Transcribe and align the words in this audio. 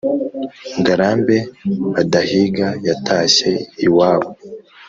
Ngarambe 0.79 1.37
badahiga 1.93 2.67
yatashye 2.87 3.51
iwabo 3.85 4.29